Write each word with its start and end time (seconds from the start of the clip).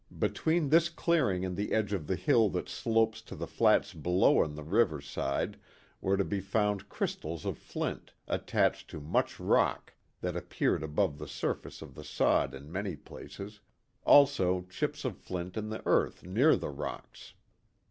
Between 0.17 0.69
this 0.69 0.89
clearing 0.89 1.45
and 1.45 1.55
the 1.55 1.73
edge 1.73 1.93
of 1.93 2.07
the 2.07 2.15
hill 2.15 2.49
that 2.49 2.67
slopes 2.67 3.21
to 3.21 3.35
the 3.35 3.45
flats 3.45 3.93
below 3.93 4.39
on 4.43 4.55
the 4.55 4.63
river 4.63 4.99
side 4.99 5.59
were 6.01 6.17
to 6.17 6.25
be 6.25 6.39
found 6.39 6.89
crystals 6.89 7.45
of 7.45 7.55
flint, 7.59 8.11
attached 8.27 8.89
to 8.89 8.99
much 8.99 9.39
rock, 9.39 9.93
that 10.21 10.35
appeared 10.35 10.81
above 10.81 11.19
the 11.19 11.27
surface 11.27 11.83
of 11.83 11.93
the 11.93 12.03
sod 12.03 12.55
in 12.55 12.71
many 12.71 12.95
places, 12.95 13.59
also 14.03 14.63
chips 14.71 15.05
of 15.05 15.17
flint 15.19 15.55
in 15.55 15.69
the 15.69 15.83
earth 15.85 16.23
near 16.23 16.55
the 16.55 16.69
rocks. 16.71 17.35